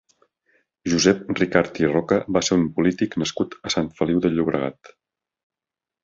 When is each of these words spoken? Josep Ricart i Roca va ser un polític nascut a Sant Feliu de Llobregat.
Josep 0.91 1.19
Ricart 1.39 1.75
i 1.83 1.89
Roca 1.91 2.17
va 2.37 2.41
ser 2.47 2.57
un 2.61 2.65
polític 2.79 3.17
nascut 3.25 3.53
a 3.69 3.73
Sant 3.75 3.91
Feliu 3.99 4.23
de 4.25 4.33
Llobregat. 4.39 4.91